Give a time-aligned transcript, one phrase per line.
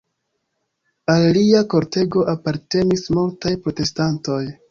[1.15, 4.43] Al lia kortego apartenis multaj protestantoj.